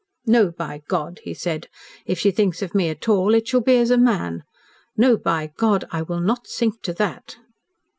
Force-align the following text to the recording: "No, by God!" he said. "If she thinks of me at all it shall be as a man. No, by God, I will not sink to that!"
"No, 0.25 0.49
by 0.49 0.81
God!" 0.87 1.19
he 1.25 1.35
said. 1.35 1.67
"If 2.07 2.17
she 2.17 2.31
thinks 2.31 2.63
of 2.63 2.73
me 2.73 2.89
at 2.89 3.07
all 3.07 3.35
it 3.35 3.47
shall 3.47 3.61
be 3.61 3.75
as 3.77 3.91
a 3.91 3.99
man. 3.99 4.43
No, 4.97 5.15
by 5.15 5.53
God, 5.57 5.85
I 5.91 6.01
will 6.01 6.21
not 6.21 6.47
sink 6.47 6.81
to 6.81 6.93
that!" 6.93 7.35